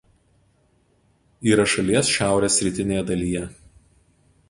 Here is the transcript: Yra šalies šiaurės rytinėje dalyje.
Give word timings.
Yra 1.51 1.67
šalies 1.75 2.11
šiaurės 2.17 2.61
rytinėje 2.69 3.07
dalyje. 3.15 3.47